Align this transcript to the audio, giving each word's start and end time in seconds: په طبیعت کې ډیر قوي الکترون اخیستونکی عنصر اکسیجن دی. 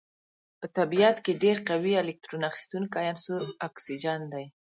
په 0.59 0.67
طبیعت 0.77 1.17
کې 1.25 1.39
ډیر 1.43 1.57
قوي 1.69 1.93
الکترون 2.03 2.43
اخیستونکی 2.49 3.01
عنصر 3.11 3.41
اکسیجن 3.67 4.21
دی. 4.33 4.45